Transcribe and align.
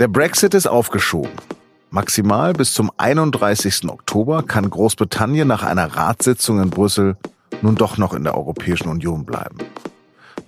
Der 0.00 0.08
Brexit 0.08 0.54
ist 0.54 0.66
aufgeschoben. 0.66 1.30
Maximal 1.90 2.52
bis 2.52 2.74
zum 2.74 2.90
31. 2.96 3.88
Oktober 3.88 4.42
kann 4.42 4.68
Großbritannien 4.68 5.46
nach 5.46 5.62
einer 5.62 5.94
Ratssitzung 5.94 6.60
in 6.60 6.70
Brüssel 6.70 7.16
nun 7.62 7.76
doch 7.76 7.96
noch 7.96 8.12
in 8.12 8.24
der 8.24 8.36
Europäischen 8.36 8.88
Union 8.88 9.24
bleiben. 9.24 9.58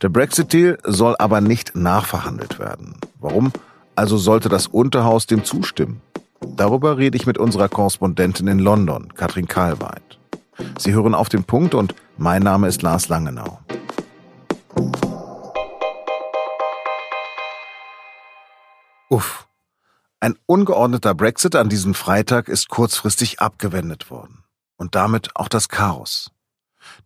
Der 0.02 0.08
Brexit-Deal 0.08 0.78
soll 0.82 1.14
aber 1.20 1.40
nicht 1.40 1.76
nachverhandelt 1.76 2.58
werden. 2.58 2.96
Warum? 3.20 3.52
Also 3.94 4.16
sollte 4.16 4.48
das 4.48 4.66
Unterhaus 4.66 5.26
dem 5.26 5.44
zustimmen. 5.44 6.02
Darüber 6.40 6.98
rede 6.98 7.16
ich 7.16 7.26
mit 7.26 7.38
unserer 7.38 7.68
Korrespondentin 7.68 8.48
in 8.48 8.58
London, 8.58 9.14
Katrin 9.14 9.46
Karlweit. 9.46 10.18
Sie 10.76 10.92
hören 10.92 11.14
auf 11.14 11.28
den 11.28 11.44
Punkt 11.44 11.72
und 11.74 11.94
mein 12.18 12.42
Name 12.42 12.66
ist 12.66 12.82
Lars 12.82 13.08
Langenau. 13.08 13.60
Uff. 19.08 19.46
Ein 20.18 20.36
ungeordneter 20.46 21.14
Brexit 21.14 21.54
an 21.54 21.68
diesem 21.68 21.94
Freitag 21.94 22.48
ist 22.48 22.68
kurzfristig 22.68 23.40
abgewendet 23.40 24.10
worden. 24.10 24.42
Und 24.76 24.94
damit 24.94 25.30
auch 25.36 25.48
das 25.48 25.68
Chaos. 25.68 26.32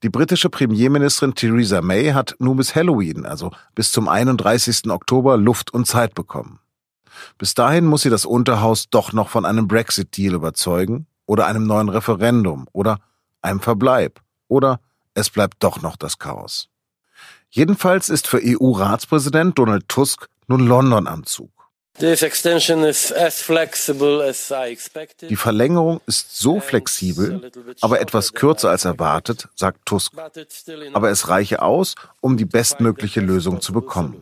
Die 0.03 0.09
britische 0.09 0.49
Premierministerin 0.49 1.35
Theresa 1.35 1.83
May 1.83 2.13
hat 2.13 2.37
nun 2.39 2.57
bis 2.57 2.75
Halloween, 2.75 3.27
also 3.27 3.53
bis 3.75 3.93
zum 3.93 4.09
31. 4.09 4.91
Oktober, 4.91 5.37
Luft 5.37 5.73
und 5.73 5.87
Zeit 5.87 6.15
bekommen. 6.15 6.61
Bis 7.37 7.55
dahin 7.55 7.85
muss 7.85 8.03
sie 8.03 8.11
das 8.11 8.25
Unterhaus 8.25 8.89
doch 8.89 9.13
noch 9.13 9.29
von 9.29 9.45
einem 9.45 9.69
Brexit-Deal 9.69 10.35
überzeugen 10.35 11.07
oder 11.27 11.47
einem 11.47 11.67
neuen 11.67 11.91
Referendum 11.91 12.67
oder 12.73 12.99
einem 13.43 13.61
Verbleib 13.61 14.21
oder 14.49 14.81
es 15.15 15.29
bleibt 15.29 15.63
doch 15.63 15.83
noch 15.83 15.97
das 15.97 16.19
Chaos. 16.19 16.69
Jedenfalls 17.51 18.09
ist 18.09 18.27
für 18.27 18.41
EU-Ratspräsident 18.43 19.59
Donald 19.59 19.89
Tusk 19.89 20.29
nun 20.47 20.67
London 20.67 21.07
am 21.07 21.25
Zug. 21.25 21.60
Die 21.99 22.17
Verlängerung 25.37 26.01
ist 26.07 26.37
so 26.37 26.61
flexibel, 26.61 27.51
aber 27.81 28.01
etwas 28.01 28.33
kürzer 28.33 28.71
als 28.71 28.85
erwartet, 28.85 29.49
sagt 29.55 29.85
Tusk. 29.85 30.13
Aber 30.93 31.11
es 31.11 31.29
reiche 31.29 31.63
aus, 31.63 31.95
um 32.21 32.37
die 32.37 32.45
bestmögliche 32.45 33.21
Lösung 33.21 33.61
zu 33.61 33.73
bekommen. 33.73 34.21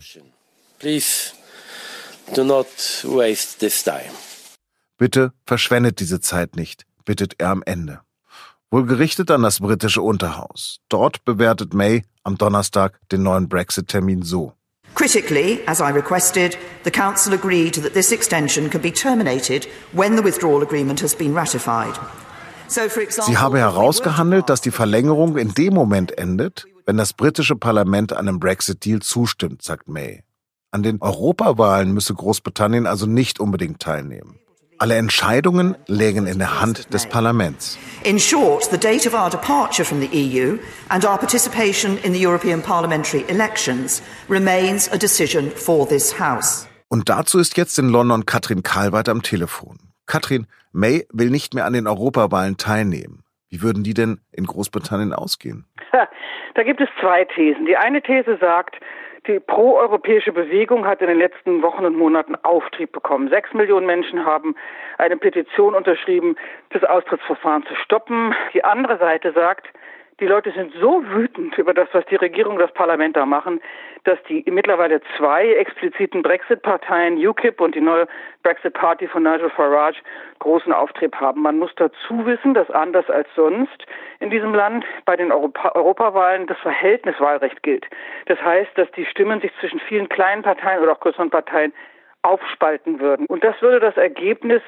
Bitte 4.99 5.33
verschwendet 5.47 6.01
diese 6.01 6.21
Zeit 6.21 6.57
nicht, 6.57 6.85
bittet 7.05 7.35
er 7.39 7.51
am 7.51 7.63
Ende. 7.65 8.01
Wohl 8.71 8.85
gerichtet 8.85 9.31
an 9.31 9.43
das 9.43 9.61
britische 9.61 10.03
Unterhaus. 10.03 10.81
Dort 10.89 11.25
bewertet 11.25 11.73
May 11.73 12.05
am 12.23 12.37
Donnerstag 12.37 13.01
den 13.11 13.23
neuen 13.23 13.49
Brexit-Termin 13.49 14.23
so. 14.23 14.58
Critically, 14.95 15.61
as 15.67 15.81
I 15.81 15.91
requested, 15.91 16.57
the 16.85 16.91
Council 16.91 17.33
agreed 17.33 17.75
that 17.83 17.95
this 17.95 18.13
extension 18.13 18.69
can 18.69 18.81
be 18.81 18.91
terminated 18.91 19.67
when 19.93 20.17
the 20.17 20.23
withdrawal 20.23 20.63
agreement 20.63 21.01
has 21.01 21.15
been 21.15 21.35
ratified. 21.35 21.95
Sie 22.69 23.39
habe 23.39 23.59
herausgehandelt, 23.59 24.51
dass 24.51 24.61
die 24.61 24.71
Verlängerung 24.71 25.39
in 25.39 25.55
dem 25.55 25.73
Moment 25.73 26.19
endet, 26.19 26.67
wenn 26.85 26.99
das 26.99 27.15
britische 27.15 27.57
Parlament 27.57 28.13
einem 28.13 28.39
Brexit-Deal 28.39 29.01
zustimmt, 29.01 29.63
sagt 29.63 29.89
May. 29.89 30.23
An 30.71 30.83
den 30.83 31.01
Europawahlen 31.01 31.93
müsse 31.93 32.15
Großbritannien 32.15 32.87
also 32.87 33.07
nicht 33.07 33.41
unbedingt 33.41 33.81
teilnehmen. 33.81 34.39
Alle 34.81 34.95
Entscheidungen 34.95 35.77
lägen 35.89 36.29
in 36.29 36.39
der 36.39 36.61
Hand 36.61 36.95
des 36.95 37.07
Parlaments. 37.07 37.77
In 38.05 38.17
short, 38.21 38.63
the 38.71 38.79
date 38.79 39.09
of 39.09 39.13
our 39.13 39.29
departure 39.29 39.85
from 39.85 40.01
the 40.01 40.09
EU 40.13 40.57
and 40.89 41.05
our 41.05 41.19
participation 41.19 41.99
in 42.05 42.13
the 42.13 42.25
European 42.25 42.63
parliamentary 42.63 43.25
elections 43.27 44.01
remains 44.29 44.89
a 44.93 44.97
decision 44.97 45.51
for 45.51 45.89
this 45.89 46.21
House. 46.21 46.69
Und 46.89 47.09
dazu 47.09 47.41
ist 47.41 47.57
jetzt 47.57 47.77
in 47.81 47.89
London 47.89 48.25
Katrin 48.25 48.63
Karlweit 48.63 49.09
am 49.09 49.23
Telefon. 49.23 49.79
Katrin, 50.07 50.47
May 50.71 51.07
will 51.13 51.31
nicht 51.31 51.55
mehr 51.55 51.67
an 51.67 51.73
den 51.73 51.89
Europawahlen 51.89 52.57
teilnehmen. 52.57 53.25
Wie 53.49 53.63
würden 53.63 53.83
die 53.83 53.95
denn 53.95 54.21
in 54.31 54.47
Großbritannien 54.47 55.13
ausgehen? 55.13 55.67
Da 56.55 56.65
gibt 56.65 56.81
es 56.81 56.89
zwei 57.01 57.25
Thesen. 57.25 57.67
Die 57.67 57.77
eine 57.77 58.03
These 58.03 58.37
sagt, 58.41 58.75
die 59.29 59.41
proeuropäische 59.41 60.33
Bewegung 60.33 60.87
hat 60.87 61.03
in 61.03 61.09
den 61.09 61.19
letzten 61.19 61.63
Wochen 61.63 61.85
und 61.85 61.97
Monaten 61.97 62.35
Auftrieb 62.35 62.93
bekommen. 62.93 63.29
Sechs 63.29 63.53
Millionen 63.53 63.87
Menschen 63.87 64.25
haben 64.25 64.57
eine 64.97 65.17
Petition 65.17 65.75
unterschrieben, 65.75 66.37
das 66.71 66.83
Austrittsverfahren 66.83 67.65
zu 67.67 67.75
stoppen. 67.77 68.35
Die 68.55 68.65
andere 68.65 68.99
Seite 68.99 69.33
sagt, 69.33 69.69
die 70.21 70.27
Leute 70.27 70.51
sind 70.53 70.73
so 70.81 71.05
wütend 71.07 71.57
über 71.59 71.73
das, 71.73 71.89
was 71.93 72.05
die 72.07 72.17
Regierung 72.17 72.55
und 72.55 72.61
das 72.61 72.73
Parlament 72.73 73.17
da 73.17 73.25
machen, 73.25 73.61
dass 74.05 74.19
die 74.29 74.43
mittlerweile 74.51 75.01
zwei 75.17 75.53
expliziten 75.55 76.23
Brexit-Parteien, 76.23 77.25
UKIP 77.25 77.61
und 77.61 77.75
die 77.75 77.81
neue 77.81 78.09
Brexit-Party 78.43 79.07
von 79.07 79.23
Nigel 79.23 79.51
Farage, 79.51 80.01
großen 80.41 80.73
Auftrieb 80.73 81.15
haben. 81.17 81.43
Man 81.43 81.59
muss 81.59 81.71
dazu 81.77 82.27
wissen, 82.27 82.55
dass 82.55 82.71
anders 82.71 83.09
als 83.11 83.29
sonst 83.37 83.87
in 84.19 84.31
diesem 84.31 84.55
Land 84.55 84.85
bei 85.05 85.17
den 85.17 85.31
Europa 85.31 85.73
Europawahlen 85.75 86.47
das 86.47 86.59
Verhältniswahlrecht 86.59 87.63
gilt. 87.63 87.87
Das 88.27 88.41
heißt, 88.43 88.71
dass 88.77 88.91
die 88.93 89.07
Stimmen 89.07 89.41
sich 89.41 89.53
zwischen 89.61 89.81
vielen 89.81 90.09
kleinen 90.09 90.43
Parteien 90.43 90.83
oder 90.83 90.93
auch 90.93 91.01
größeren 91.01 91.31
Parteien 91.31 91.73
aufspalten 92.23 93.01
würden. 93.01 93.27
Und 93.27 93.45
das 93.45 93.61
würde 93.63 93.81
das 93.81 93.97
Ergebnis 93.97 94.63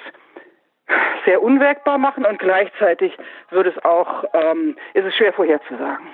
sehr 1.25 1.43
unwägbar 1.43 1.99
machen 1.99 2.25
und 2.25 2.39
gleichzeitig 2.39 3.17
würde 3.51 3.71
es 3.71 3.84
auch, 3.84 4.25
ähm, 4.33 4.77
ist 4.95 5.05
es 5.05 5.15
schwer 5.15 5.33
vorherzusagen. 5.33 6.06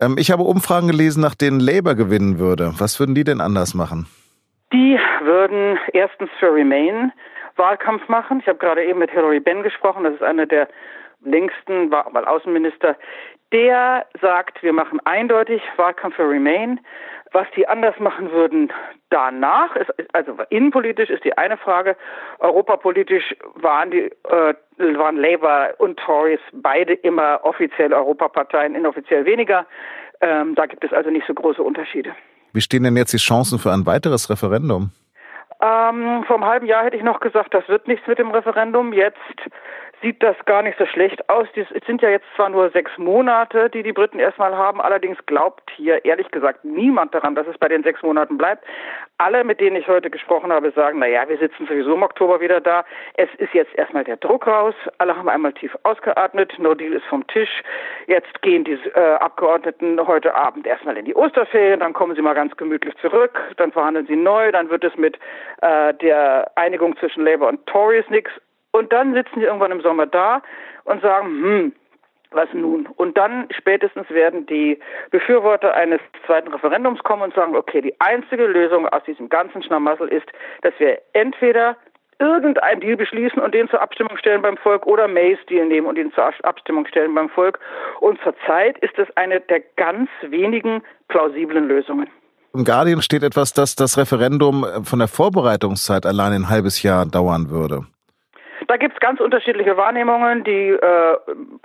Ähm, 0.00 0.16
ich 0.18 0.30
habe 0.30 0.42
Umfragen 0.42 0.88
gelesen, 0.88 1.20
nach 1.20 1.34
denen 1.34 1.60
Labour 1.60 1.94
gewinnen 1.94 2.38
würde. 2.38 2.72
Was 2.78 2.98
würden 2.98 3.14
die 3.14 3.24
denn 3.24 3.40
anders 3.40 3.74
machen? 3.74 4.06
Die 4.72 4.98
würden 5.22 5.78
erstens 5.92 6.30
für 6.38 6.52
Remain 6.52 7.12
Wahlkampf 7.56 8.08
machen. 8.08 8.40
Ich 8.40 8.48
habe 8.48 8.58
gerade 8.58 8.82
eben 8.84 8.98
mit 8.98 9.10
Hilary 9.10 9.40
Benn 9.40 9.62
gesprochen. 9.62 10.04
Das 10.04 10.14
ist 10.14 10.22
einer 10.22 10.46
der 10.46 10.68
längsten 11.24 11.92
Außenminister. 11.92 12.96
Der 13.52 14.06
sagt, 14.20 14.62
wir 14.62 14.72
machen 14.72 14.98
eindeutig 15.04 15.62
Wahlkampf 15.76 16.16
für 16.16 16.28
Remain. 16.28 16.80
Was 17.32 17.46
die 17.56 17.66
anders 17.66 17.98
machen 17.98 18.30
würden 18.30 18.70
danach, 19.08 19.74
ist, 19.76 19.90
also 20.12 20.36
innenpolitisch 20.50 21.08
ist 21.08 21.24
die 21.24 21.36
eine 21.38 21.56
Frage, 21.56 21.96
europapolitisch 22.40 23.34
waren 23.54 23.90
die 23.90 24.10
äh, 24.28 24.54
waren 24.98 25.16
Labour 25.16 25.70
und 25.78 25.98
Tories 25.98 26.40
beide 26.52 26.92
immer 26.92 27.40
offiziell 27.42 27.92
Europaparteien, 27.94 28.74
inoffiziell 28.74 29.24
weniger. 29.24 29.66
Ähm, 30.20 30.54
da 30.54 30.66
gibt 30.66 30.84
es 30.84 30.92
also 30.92 31.08
nicht 31.08 31.26
so 31.26 31.32
große 31.32 31.62
Unterschiede. 31.62 32.14
Wie 32.52 32.60
stehen 32.60 32.82
denn 32.82 32.96
jetzt 32.96 33.12
die 33.12 33.18
Chancen 33.18 33.58
für 33.58 33.72
ein 33.72 33.86
weiteres 33.86 34.28
Referendum? 34.28 34.90
Ähm, 35.62 36.24
vor 36.26 36.36
einem 36.36 36.46
halben 36.46 36.66
Jahr 36.66 36.84
hätte 36.84 36.96
ich 36.96 37.02
noch 37.02 37.20
gesagt, 37.20 37.54
das 37.54 37.66
wird 37.68 37.86
nichts 37.86 38.06
mit 38.06 38.18
dem 38.18 38.30
Referendum. 38.30 38.92
Jetzt 38.92 39.18
sieht 40.02 40.22
das 40.22 40.36
gar 40.44 40.62
nicht 40.62 40.78
so 40.78 40.86
schlecht 40.86 41.28
aus. 41.28 41.46
Es 41.54 41.86
sind 41.86 42.02
ja 42.02 42.10
jetzt 42.10 42.26
zwar 42.36 42.48
nur 42.48 42.70
sechs 42.70 42.90
Monate, 42.98 43.70
die 43.70 43.82
die 43.82 43.92
Briten 43.92 44.18
erstmal 44.18 44.56
haben, 44.56 44.80
allerdings 44.80 45.18
glaubt 45.26 45.70
hier 45.76 46.04
ehrlich 46.04 46.30
gesagt 46.30 46.64
niemand 46.64 47.14
daran, 47.14 47.34
dass 47.34 47.46
es 47.46 47.56
bei 47.58 47.68
den 47.68 47.82
sechs 47.82 48.02
Monaten 48.02 48.36
bleibt. 48.36 48.64
Alle, 49.18 49.44
mit 49.44 49.60
denen 49.60 49.76
ich 49.76 49.86
heute 49.86 50.10
gesprochen 50.10 50.52
habe, 50.52 50.72
sagen, 50.72 50.98
na 50.98 51.06
ja, 51.06 51.28
wir 51.28 51.38
sitzen 51.38 51.66
sowieso 51.66 51.94
im 51.94 52.02
Oktober 52.02 52.40
wieder 52.40 52.60
da. 52.60 52.84
Es 53.14 53.28
ist 53.38 53.54
jetzt 53.54 53.74
erstmal 53.76 54.04
der 54.04 54.16
Druck 54.16 54.46
raus. 54.46 54.74
Alle 54.98 55.16
haben 55.16 55.28
einmal 55.28 55.52
tief 55.52 55.76
ausgeatmet. 55.84 56.58
No 56.58 56.74
Deal 56.74 56.92
ist 56.92 57.04
vom 57.06 57.26
Tisch. 57.28 57.62
Jetzt 58.06 58.42
gehen 58.42 58.64
die 58.64 58.78
äh, 58.94 59.14
Abgeordneten 59.14 60.04
heute 60.06 60.34
Abend 60.34 60.66
erstmal 60.66 60.96
in 60.96 61.04
die 61.04 61.14
Osterferien, 61.14 61.80
dann 61.80 61.92
kommen 61.92 62.16
sie 62.16 62.22
mal 62.22 62.34
ganz 62.34 62.56
gemütlich 62.56 62.96
zurück, 62.96 63.38
dann 63.56 63.70
verhandeln 63.72 64.06
sie 64.06 64.16
neu, 64.16 64.50
dann 64.50 64.70
wird 64.70 64.84
es 64.84 64.96
mit 64.96 65.18
äh, 65.60 65.94
der 65.94 66.50
Einigung 66.56 66.96
zwischen 66.96 67.24
Labour 67.24 67.48
und 67.48 67.64
Tories 67.66 68.08
nichts 68.10 68.32
und 68.72 68.92
dann 68.92 69.14
sitzen 69.14 69.40
die 69.40 69.46
irgendwann 69.46 69.72
im 69.72 69.80
Sommer 69.80 70.06
da 70.06 70.42
und 70.84 71.00
sagen, 71.02 71.26
hm, 71.26 71.72
was 72.30 72.48
nun? 72.52 72.86
Und 72.96 73.16
dann 73.16 73.48
spätestens 73.56 74.08
werden 74.10 74.46
die 74.46 74.78
Befürworter 75.10 75.74
eines 75.74 76.00
zweiten 76.26 76.48
Referendums 76.48 77.02
kommen 77.02 77.22
und 77.22 77.34
sagen, 77.34 77.54
okay, 77.54 77.80
die 77.80 77.94
einzige 78.00 78.46
Lösung 78.46 78.88
aus 78.88 79.02
diesem 79.04 79.28
ganzen 79.28 79.62
Schlamassel 79.62 80.08
ist, 80.08 80.26
dass 80.62 80.72
wir 80.78 80.98
entweder 81.12 81.76
irgendeinen 82.18 82.80
Deal 82.80 82.96
beschließen 82.96 83.42
und 83.42 83.52
den 83.54 83.68
zur 83.68 83.82
Abstimmung 83.82 84.16
stellen 84.16 84.42
beim 84.42 84.56
Volk 84.56 84.86
oder 84.86 85.08
Mays 85.08 85.38
Deal 85.50 85.66
nehmen 85.66 85.86
und 85.86 85.98
ihn 85.98 86.12
zur 86.12 86.24
Abstimmung 86.44 86.86
stellen 86.86 87.14
beim 87.14 87.28
Volk. 87.28 87.58
Und 88.00 88.18
zurzeit 88.22 88.78
ist 88.78 88.96
es 88.98 89.08
eine 89.16 89.40
der 89.40 89.60
ganz 89.76 90.08
wenigen 90.22 90.82
plausiblen 91.08 91.66
Lösungen. 91.66 92.08
Im 92.54 92.64
Guardian 92.64 93.02
steht 93.02 93.22
etwas, 93.22 93.54
dass 93.54 93.74
das 93.76 93.96
Referendum 93.96 94.64
von 94.84 94.98
der 94.98 95.08
Vorbereitungszeit 95.08 96.04
allein 96.06 96.32
ein 96.32 96.48
halbes 96.48 96.82
Jahr 96.82 97.06
dauern 97.06 97.50
würde. 97.50 97.86
Da 98.72 98.78
gibt 98.78 98.94
es 98.94 99.00
ganz 99.00 99.20
unterschiedliche 99.20 99.76
Wahrnehmungen. 99.76 100.44
Die 100.44 100.70
äh, 100.70 101.18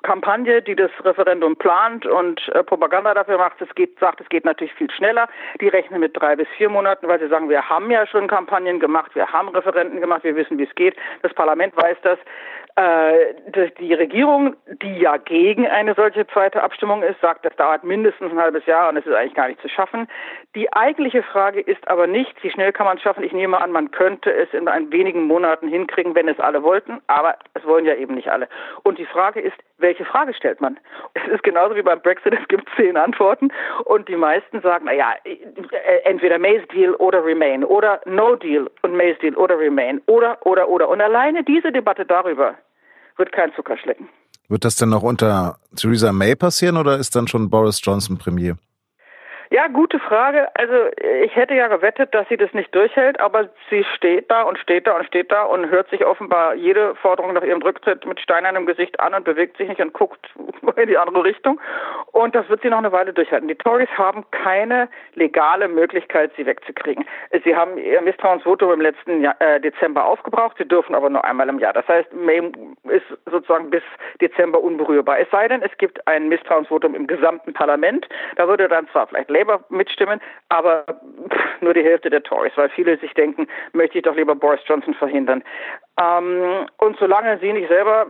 Kampagne, 0.04 0.62
die 0.62 0.76
das 0.76 0.92
Referendum 1.06 1.56
plant 1.56 2.06
und 2.06 2.46
äh, 2.50 2.66
Propaganda 2.66 3.14
dafür 3.14 3.38
macht, 3.38 3.62
es 3.62 3.74
geht, 3.76 3.98
sagt, 3.98 4.20
es 4.20 4.28
geht 4.28 4.44
natürlich 4.44 4.74
viel 4.74 4.92
schneller. 4.92 5.30
Die 5.62 5.70
rechnen 5.70 6.02
mit 6.02 6.20
drei 6.20 6.36
bis 6.36 6.50
vier 6.58 6.68
Monaten, 6.68 7.08
weil 7.08 7.22
sie 7.22 7.30
sagen, 7.30 7.48
wir 7.48 7.70
haben 7.70 7.90
ja 7.92 8.06
schon 8.08 8.28
Kampagnen 8.28 8.82
gemacht, 8.82 9.16
wir 9.16 9.32
haben 9.32 9.48
Referenden 9.48 10.02
gemacht, 10.02 10.26
wir 10.26 10.36
wissen, 10.36 10.58
wie 10.58 10.66
es 10.66 10.76
geht. 10.76 10.98
Das 11.22 11.34
Parlament 11.34 11.78
weiß 11.78 11.96
das. 12.02 12.20
Äh, 12.78 13.70
die 13.80 13.94
Regierung, 13.96 14.56
die 14.84 15.00
ja 15.00 15.18
gegen 15.18 15.66
eine 15.66 15.96
solche 15.96 16.28
zweite 16.28 16.62
Abstimmung 16.62 17.02
ist, 17.02 17.20
sagt, 17.22 17.44
das 17.44 17.56
dauert 17.56 17.84
mindestens 17.84 18.32
ein 18.32 18.40
halbes 18.40 18.68
Jahr 18.68 18.90
und 18.90 18.98
es 18.98 19.06
ist 19.08 19.16
eigentlich 19.16 19.34
gar 19.34 19.48
nicht 19.48 19.62
zu 19.62 19.68
schaffen. 19.68 20.08
Die 20.54 20.72
eigentliche 20.72 21.24
Frage 21.24 21.60
ist 21.60 21.88
aber 21.88 22.06
nicht, 22.06 22.36
wie 22.44 22.52
schnell 22.52 22.72
kann 22.72 22.86
man 22.86 22.98
es 22.98 23.02
schaffen. 23.02 23.24
Ich 23.24 23.34
nehme 23.34 23.60
an, 23.60 23.72
man 23.72 23.90
könnte 23.90 24.32
es 24.32 24.54
in 24.54 24.68
ein 24.68 24.92
wenigen 24.92 25.24
Monaten 25.24 25.70
hinkriegen, 25.70 26.14
wenn 26.14 26.28
es 26.28 26.40
alle 26.40 26.62
wollten, 26.62 26.97
aber 27.08 27.38
es 27.54 27.64
wollen 27.66 27.86
ja 27.86 27.96
eben 27.96 28.16
nicht 28.16 28.30
alle. 28.30 28.48
Und 28.84 28.98
die 28.98 29.06
Frage 29.06 29.40
ist, 29.40 29.56
welche 29.78 30.06
Frage 30.06 30.34
stellt 30.34 30.62
man? 30.62 30.80
Es 31.14 31.28
ist 31.32 31.44
genauso 31.44 31.76
wie 31.76 31.82
beim 31.82 32.02
Brexit, 32.02 32.34
es 32.34 32.48
gibt 32.48 32.68
zehn 32.76 32.98
Antworten 32.98 33.50
und 33.86 34.08
die 34.08 34.16
meisten 34.16 34.62
sagen, 34.62 34.86
naja, 34.86 35.16
äh, 35.24 35.38
entweder 36.04 36.40
May's 36.40 36.68
Deal 36.70 36.94
oder 36.96 37.24
Remain 37.24 37.64
oder 37.64 38.02
No 38.06 38.36
Deal 38.36 38.70
und 38.82 38.96
May's 38.96 39.18
Deal 39.20 39.36
oder 39.36 39.60
Remain 39.60 40.02
oder, 40.08 40.38
oder, 40.46 40.70
oder. 40.70 40.90
Und 40.90 41.02
alleine 41.02 41.44
diese 41.44 41.72
Debatte 41.72 42.06
darüber 42.06 42.56
wird 43.18 43.32
kein 43.32 43.54
Zucker 43.54 43.78
schlecken. 43.78 44.10
Wird 44.50 44.64
das 44.64 44.78
denn 44.78 44.90
noch 44.90 45.04
unter 45.04 45.58
Theresa 45.76 46.14
May 46.14 46.36
passieren 46.36 46.78
oder 46.78 46.98
ist 46.98 47.16
dann 47.16 47.28
schon 47.28 47.50
Boris 47.50 47.82
Johnson 47.84 48.18
Premier? 48.18 48.56
Ja, 49.50 49.68
gute 49.68 50.00
Frage. 50.00 50.50
Also 50.56 50.74
ich 51.24 51.36
hätte 51.36 51.54
ja 51.54 51.68
gewettet, 51.68 52.14
dass 52.14 52.28
sie 52.28 52.36
das 52.36 52.54
nicht 52.54 52.74
durchhält, 52.76 53.20
aber 53.20 53.50
sie 53.70 53.86
steht 53.96 54.30
da 54.30 54.42
und 54.42 54.60
steht 54.60 54.88
da 54.88 54.98
und 54.98 55.06
steht 55.06 55.32
da 55.32 55.44
und 55.44 55.70
hört 55.70 55.90
sich 55.90 56.06
offenbar 56.06 56.54
jede 56.56 56.96
Forderung 56.96 57.34
nach 57.34 57.44
ihrem 57.44 57.62
Rücktritt 57.62 58.06
mit 58.06 58.20
steinernem 58.20 58.66
Gesicht 58.66 59.00
an 59.00 59.14
und 59.14 59.24
bewegt 59.24 59.58
sich 59.58 59.70
nicht 59.70 59.80
und 59.80 59.94
guckt 59.94 60.20
in 60.76 60.88
die 60.88 60.98
andere 60.98 61.24
Richtung. 61.24 61.62
Und 62.12 62.36
das 62.36 62.50
wird 62.50 62.62
sie 62.62 62.70
noch 62.70 62.80
eine 62.80 62.92
Weile 62.92 63.14
durchhalten. 63.14 63.48
Die 63.48 63.56
Tories 63.56 63.90
haben 63.98 64.26
keine 64.32 64.90
legale 65.16 65.70
Möglichkeit, 65.70 66.32
sie 66.36 66.46
wegzukriegen. 66.46 67.06
Sie 67.44 67.56
haben 67.56 67.78
ihr 67.78 68.02
Misstrauensvotum 68.02 68.74
im 68.74 68.82
letzten 68.82 69.22
Jahr, 69.22 69.36
äh, 69.40 69.62
Dezember 69.62 70.04
aufgebraucht. 70.04 70.58
Sie 70.58 70.68
dürfen 70.68 70.94
aber 70.94 71.10
nur 71.10 71.24
einmal 71.24 71.48
im 71.48 71.60
Jahr. 71.60 71.74
Das 71.74 71.88
heißt, 71.88 72.14
May 72.14 72.52
ist 72.90 73.06
sozusagen 73.26 73.70
bis 73.70 73.84
Dezember 74.20 74.62
unberührbar. 74.62 75.20
Es 75.20 75.30
sei 75.32 75.48
denn, 75.48 75.62
es 75.62 75.76
gibt 75.78 76.06
ein 76.08 76.28
Misstrauensvotum 76.28 76.96
im 76.96 77.08
gesamten 77.08 77.54
Parlament. 77.54 78.08
Da 78.36 78.48
würde 78.48 78.68
dann 78.68 78.88
zwar 78.90 79.08
vielleicht 79.08 79.30
Labour 79.38 79.64
mitstimmen, 79.70 80.22
aber 80.50 80.86
nur 81.62 81.74
die 81.74 81.84
Hälfte 81.84 82.10
der 82.10 82.24
Tories, 82.24 82.54
weil 82.56 82.70
viele 82.70 82.98
sich 82.98 83.14
denken, 83.14 83.48
möchte 83.74 83.98
ich 83.98 84.04
doch 84.04 84.16
lieber 84.16 84.36
Boris 84.36 84.62
Johnson 84.66 84.94
verhindern. 84.94 85.44
Ähm, 86.00 86.68
und 86.78 86.98
solange 87.00 87.38
sie 87.40 87.54
nicht 87.54 87.70
selber 87.70 88.08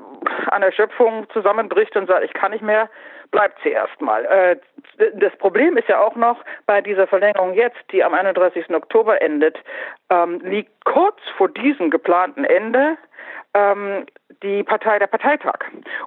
an 0.48 0.64
Erschöpfung 0.64 1.28
zusammenbricht 1.32 1.96
und 1.96 2.08
sagt, 2.08 2.24
ich 2.24 2.34
kann 2.34 2.52
nicht 2.52 2.64
mehr, 2.64 2.90
bleibt 3.32 3.60
sie 3.64 3.70
erstmal. 3.70 4.26
Äh, 4.26 4.58
das 5.16 5.36
Problem 5.38 5.78
ist 5.78 5.88
ja 5.88 6.00
auch 6.00 6.16
noch 6.16 6.44
bei 6.66 6.82
dieser 6.82 7.08
Verlängerung 7.08 7.54
jetzt, 7.54 7.80
die 7.92 8.04
am 8.04 8.14
31. 8.14 8.70
Oktober 8.74 9.22
endet, 9.22 9.58
ähm, 10.10 10.40
liegt 10.44 10.86
kurz 10.86 11.20
vor 11.38 11.50
diesem 11.50 11.90
geplanten 11.90 12.46
Ende 12.46 12.98
ähm, 13.54 14.06
die 14.44 14.64
Partei, 14.64 15.00
der 15.00 15.08
Parteitag. 15.08 15.60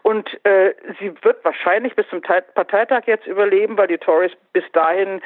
Und 0.02 0.28
äh, 0.44 0.74
sie 0.98 1.12
wird 1.22 1.44
wahrscheinlich 1.44 1.94
bis 1.94 2.08
zum 2.08 2.20
Parteitag 2.20 3.02
jetzt 3.06 3.26
überleben, 3.26 3.76
weil 3.76 3.88
die 3.88 3.98
Tories 3.98 4.32
bis 4.52 4.64
dahin 4.72 5.20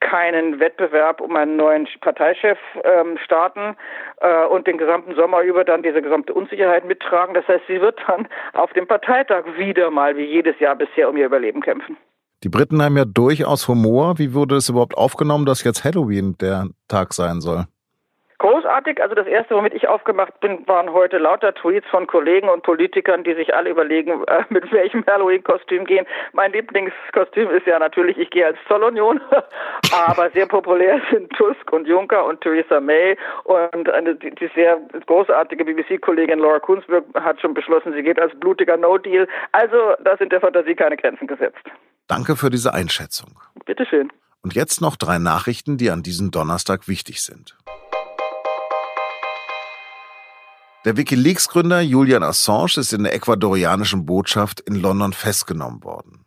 keinen 0.00 0.58
Wettbewerb 0.60 1.20
um 1.20 1.36
einen 1.36 1.56
neuen 1.56 1.86
Parteichef 2.00 2.58
ähm, 2.84 3.18
starten 3.22 3.76
äh, 4.20 4.46
und 4.46 4.66
den 4.66 4.78
gesamten 4.78 5.14
Sommer 5.14 5.42
über 5.42 5.64
dann 5.64 5.82
diese 5.82 6.00
gesamte 6.00 6.32
Unsicherheit 6.32 6.86
mittragen. 6.86 7.34
Das 7.34 7.46
heißt, 7.46 7.64
sie 7.68 7.80
wird 7.80 8.00
dann 8.06 8.26
auf 8.54 8.72
dem 8.72 8.86
Parteitag 8.86 9.44
wieder 9.58 9.90
mal 9.90 10.16
wie 10.16 10.24
jedes 10.24 10.58
Jahr 10.58 10.74
bisher 10.74 11.08
um 11.08 11.16
ihr 11.16 11.26
Überleben 11.26 11.60
kämpfen. 11.60 11.96
Die 12.42 12.48
Briten 12.48 12.82
haben 12.82 12.96
ja 12.96 13.04
durchaus 13.04 13.68
Humor. 13.68 14.18
Wie 14.18 14.32
wurde 14.32 14.56
es 14.56 14.70
überhaupt 14.70 14.96
aufgenommen, 14.96 15.44
dass 15.44 15.62
jetzt 15.62 15.84
Halloween 15.84 16.36
der 16.40 16.68
Tag 16.88 17.12
sein 17.12 17.42
soll? 17.42 17.66
Großartig. 18.60 19.02
Also 19.02 19.14
das 19.14 19.26
erste, 19.26 19.54
womit 19.54 19.74
ich 19.74 19.88
aufgemacht 19.88 20.38
bin, 20.40 20.66
waren 20.66 20.92
heute 20.92 21.18
lauter 21.18 21.54
Tweets 21.54 21.86
von 21.88 22.06
Kollegen 22.06 22.48
und 22.48 22.62
Politikern, 22.62 23.24
die 23.24 23.34
sich 23.34 23.54
alle 23.54 23.70
überlegen, 23.70 24.22
äh, 24.26 24.44
mit 24.48 24.70
welchem 24.72 25.04
Halloween-Kostüm 25.06 25.84
gehen. 25.84 26.06
Mein 26.32 26.52
Lieblingskostüm 26.52 27.50
ist 27.50 27.66
ja 27.66 27.78
natürlich, 27.78 28.18
ich 28.18 28.30
gehe 28.30 28.46
als 28.46 28.58
Zollunion, 28.68 29.20
aber 30.06 30.30
sehr 30.30 30.46
populär 30.46 31.00
sind 31.10 31.30
Tusk 31.32 31.72
und 31.72 31.86
Juncker 31.86 32.24
und 32.24 32.40
Theresa 32.40 32.80
May 32.80 33.16
und 33.44 33.90
eine, 33.90 34.14
die, 34.14 34.30
die 34.34 34.50
sehr 34.54 34.78
großartige 35.06 35.64
BBC-Kollegin 35.64 36.38
Laura 36.38 36.58
Kunzberg 36.58 37.04
hat 37.14 37.40
schon 37.40 37.54
beschlossen, 37.54 37.92
sie 37.94 38.02
geht 38.02 38.20
als 38.20 38.38
blutiger 38.38 38.76
No-Deal. 38.76 39.26
Also 39.52 39.94
da 40.04 40.16
sind 40.16 40.32
der 40.32 40.40
Fantasie 40.40 40.74
keine 40.74 40.96
Grenzen 40.96 41.26
gesetzt. 41.26 41.64
Danke 42.06 42.36
für 42.36 42.50
diese 42.50 42.74
Einschätzung. 42.74 43.30
Bitteschön. 43.66 44.10
Und 44.42 44.54
jetzt 44.54 44.80
noch 44.80 44.96
drei 44.96 45.18
Nachrichten, 45.18 45.76
die 45.76 45.90
an 45.90 46.02
diesem 46.02 46.30
Donnerstag 46.30 46.88
wichtig 46.88 47.20
sind. 47.22 47.56
Der 50.86 50.96
Wikileaks-Gründer 50.96 51.82
Julian 51.82 52.22
Assange 52.22 52.78
ist 52.78 52.94
in 52.94 53.02
der 53.02 53.14
ecuadorianischen 53.14 54.06
Botschaft 54.06 54.60
in 54.60 54.76
London 54.76 55.12
festgenommen 55.12 55.84
worden. 55.84 56.24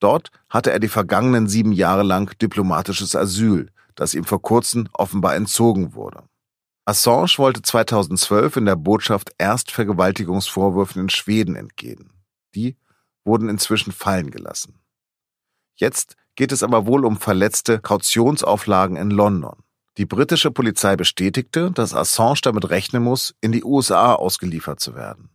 Dort 0.00 0.32
hatte 0.48 0.72
er 0.72 0.80
die 0.80 0.88
vergangenen 0.88 1.46
sieben 1.46 1.70
Jahre 1.70 2.02
lang 2.02 2.36
diplomatisches 2.38 3.14
Asyl, 3.14 3.70
das 3.94 4.14
ihm 4.14 4.24
vor 4.24 4.42
kurzem 4.42 4.88
offenbar 4.94 5.36
entzogen 5.36 5.94
wurde. 5.94 6.24
Assange 6.86 7.38
wollte 7.38 7.62
2012 7.62 8.56
in 8.56 8.64
der 8.64 8.74
Botschaft 8.74 9.30
erst 9.38 9.70
Vergewaltigungsvorwürfen 9.70 11.02
in 11.02 11.08
Schweden 11.08 11.54
entgehen. 11.54 12.10
Die 12.56 12.76
wurden 13.24 13.48
inzwischen 13.48 13.92
fallen 13.92 14.32
gelassen. 14.32 14.80
Jetzt 15.76 16.16
geht 16.34 16.50
es 16.50 16.64
aber 16.64 16.86
wohl 16.86 17.04
um 17.04 17.16
verletzte 17.16 17.78
Kautionsauflagen 17.78 18.96
in 18.96 19.10
London. 19.10 19.62
Die 19.98 20.06
britische 20.06 20.52
Polizei 20.52 20.94
bestätigte, 20.94 21.72
dass 21.72 21.92
Assange 21.92 22.38
damit 22.42 22.70
rechnen 22.70 23.02
muss, 23.02 23.34
in 23.40 23.50
die 23.50 23.64
USA 23.64 24.14
ausgeliefert 24.14 24.78
zu 24.78 24.94
werden. 24.94 25.30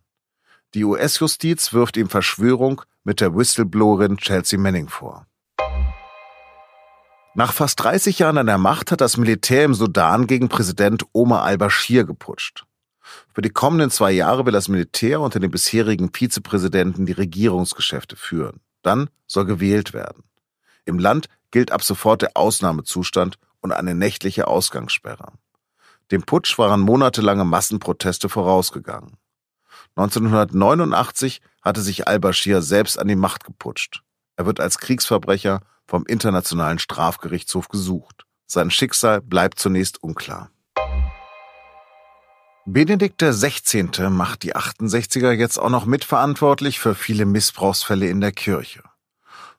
Die 0.73 0.85
US-Justiz 0.85 1.73
wirft 1.73 1.97
ihm 1.97 2.07
Verschwörung 2.07 2.81
mit 3.03 3.19
der 3.19 3.35
Whistleblowerin 3.35 4.15
Chelsea 4.15 4.57
Manning 4.57 4.87
vor. 4.87 5.27
Nach 7.35 7.51
fast 7.51 7.83
30 7.83 8.19
Jahren 8.19 8.37
an 8.37 8.45
der 8.45 8.57
Macht 8.57 8.91
hat 8.91 9.01
das 9.01 9.17
Militär 9.17 9.65
im 9.65 9.73
Sudan 9.73 10.27
gegen 10.27 10.47
Präsident 10.47 11.03
Omar 11.11 11.43
al-Bashir 11.43 12.05
geputscht. 12.05 12.63
Für 13.33 13.41
die 13.41 13.49
kommenden 13.49 13.91
zwei 13.91 14.13
Jahre 14.13 14.45
will 14.45 14.53
das 14.53 14.69
Militär 14.69 15.19
unter 15.19 15.41
dem 15.41 15.51
bisherigen 15.51 16.13
Vizepräsidenten 16.13 17.05
die 17.05 17.11
Regierungsgeschäfte 17.11 18.15
führen. 18.15 18.61
Dann 18.81 19.09
soll 19.27 19.43
gewählt 19.43 19.93
werden. 19.93 20.23
Im 20.85 20.99
Land 20.99 21.27
gilt 21.51 21.71
ab 21.71 21.83
sofort 21.83 22.21
der 22.21 22.37
Ausnahmezustand 22.37 23.37
und 23.63 23.71
eine 23.71 23.95
nächtliche 23.95 24.47
Ausgangssperre. 24.47 25.33
Dem 26.11 26.23
Putsch 26.23 26.59
waren 26.59 26.81
monatelange 26.81 27.45
Massenproteste 27.45 28.29
vorausgegangen. 28.29 29.17
1989 29.95 31.41
hatte 31.61 31.81
sich 31.81 32.07
al-Bashir 32.07 32.61
selbst 32.61 32.99
an 32.99 33.07
die 33.07 33.15
Macht 33.15 33.45
geputscht. 33.45 34.03
Er 34.35 34.45
wird 34.45 34.59
als 34.59 34.77
Kriegsverbrecher 34.77 35.61
vom 35.87 36.05
Internationalen 36.05 36.79
Strafgerichtshof 36.79 37.69
gesucht. 37.69 38.25
Sein 38.45 38.69
Schicksal 38.69 39.21
bleibt 39.21 39.59
zunächst 39.59 40.03
unklar. 40.03 40.49
Benedikt 42.65 43.21
XVI. 43.21 44.09
macht 44.09 44.43
die 44.43 44.55
68er 44.55 45.31
jetzt 45.31 45.57
auch 45.57 45.69
noch 45.69 45.85
mitverantwortlich 45.85 46.79
für 46.79 46.95
viele 46.95 47.25
Missbrauchsfälle 47.25 48.07
in 48.07 48.21
der 48.21 48.31
Kirche. 48.31 48.83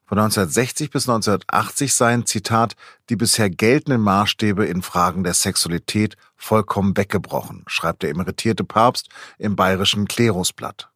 Von 0.07 0.19
1960 0.19 0.91
bis 0.91 1.09
1980 1.09 1.93
seien, 1.93 2.27
Zitat, 2.27 2.75
die 3.09 3.15
bisher 3.15 3.49
geltenden 3.49 4.01
Maßstäbe 4.01 4.63
in 4.65 4.83
Fragen 4.83 5.23
der 5.23 5.33
Sexualität 5.33 6.15
vollkommen 6.35 6.95
weggebrochen, 6.95 7.63
schreibt 7.65 8.03
der 8.03 8.11
emeritierte 8.11 8.63
Papst 8.63 9.09
im 9.39 9.55
bayerischen 9.55 10.07
Klerusblatt. 10.07 10.89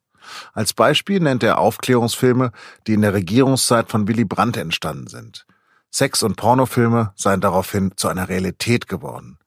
Als 0.54 0.74
Beispiel 0.74 1.20
nennt 1.20 1.42
er 1.42 1.58
Aufklärungsfilme, 1.58 2.52
die 2.86 2.94
in 2.94 3.02
der 3.02 3.16
Regierungszeit 3.16 3.90
von 3.90 4.08
Willy 4.08 4.26
Brandt 4.26 4.58
entstanden 4.58 5.08
sind. 5.08 5.48
Sex- 5.90 6.22
und 6.22 6.36
Pornofilme 6.36 7.12
seien 7.16 7.42
daraufhin 7.42 7.94
zu 7.96 8.10
einer 8.10 8.30
Realität 8.30 8.88
geworden. 8.88 9.40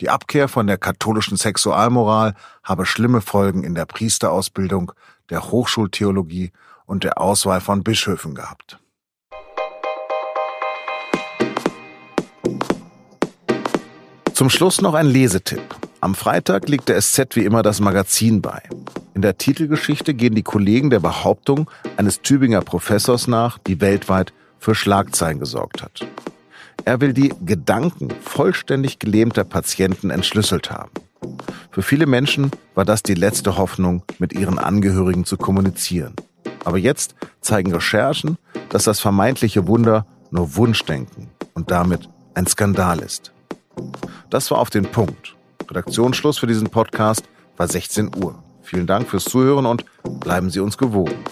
Die 0.00 0.10
Abkehr 0.10 0.46
von 0.46 0.68
der 0.68 0.78
katholischen 0.78 1.36
Sexualmoral 1.36 2.34
habe 2.62 2.86
schlimme 2.86 3.20
Folgen 3.20 3.64
in 3.64 3.74
der 3.74 3.86
Priesterausbildung, 3.86 4.92
der 5.28 5.50
Hochschultheologie 5.50 6.52
und 6.86 7.02
der 7.02 7.20
Auswahl 7.20 7.60
von 7.60 7.82
Bischöfen 7.82 8.36
gehabt. 8.36 8.78
Zum 14.38 14.50
Schluss 14.50 14.80
noch 14.80 14.94
ein 14.94 15.08
Lesetipp. 15.08 15.74
Am 16.00 16.14
Freitag 16.14 16.68
liegt 16.68 16.88
der 16.88 17.02
SZ 17.02 17.34
wie 17.34 17.44
immer 17.44 17.64
das 17.64 17.80
Magazin 17.80 18.40
bei. 18.40 18.62
In 19.12 19.20
der 19.20 19.36
Titelgeschichte 19.36 20.14
gehen 20.14 20.36
die 20.36 20.44
Kollegen 20.44 20.90
der 20.90 21.00
Behauptung 21.00 21.68
eines 21.96 22.22
Tübinger 22.22 22.60
Professors 22.60 23.26
nach, 23.26 23.58
die 23.58 23.80
weltweit 23.80 24.32
für 24.60 24.76
Schlagzeilen 24.76 25.40
gesorgt 25.40 25.82
hat. 25.82 26.06
Er 26.84 27.00
will 27.00 27.14
die 27.14 27.34
Gedanken 27.44 28.10
vollständig 28.22 29.00
gelähmter 29.00 29.42
Patienten 29.42 30.10
entschlüsselt 30.10 30.70
haben. 30.70 30.92
Für 31.72 31.82
viele 31.82 32.06
Menschen 32.06 32.52
war 32.76 32.84
das 32.84 33.02
die 33.02 33.14
letzte 33.14 33.56
Hoffnung, 33.56 34.04
mit 34.20 34.32
ihren 34.32 34.60
Angehörigen 34.60 35.24
zu 35.24 35.36
kommunizieren. 35.36 36.14
Aber 36.64 36.78
jetzt 36.78 37.16
zeigen 37.40 37.72
Recherchen, 37.72 38.38
dass 38.68 38.84
das 38.84 39.00
vermeintliche 39.00 39.66
Wunder 39.66 40.06
nur 40.30 40.54
Wunschdenken 40.54 41.26
und 41.54 41.72
damit 41.72 42.08
ein 42.34 42.46
Skandal 42.46 43.00
ist. 43.00 43.32
Das 44.30 44.50
war 44.50 44.58
auf 44.58 44.70
den 44.70 44.84
Punkt. 44.84 45.36
Redaktionsschluss 45.68 46.38
für 46.38 46.46
diesen 46.46 46.68
Podcast 46.68 47.22
war 47.56 47.68
16 47.68 48.10
Uhr. 48.16 48.34
Vielen 48.62 48.86
Dank 48.86 49.08
fürs 49.08 49.24
Zuhören 49.24 49.66
und 49.66 49.84
bleiben 50.20 50.50
Sie 50.50 50.60
uns 50.60 50.76
gewogen. 50.76 51.24